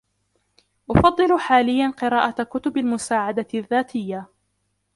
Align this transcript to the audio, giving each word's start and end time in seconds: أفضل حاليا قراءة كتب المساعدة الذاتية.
أفضل 0.89 1.39
حاليا 1.39 1.89
قراءة 1.89 2.43
كتب 2.43 2.77
المساعدة 2.77 3.47
الذاتية. 3.53 4.27